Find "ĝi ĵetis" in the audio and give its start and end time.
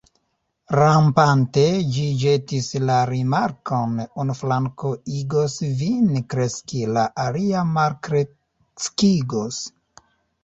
1.95-2.69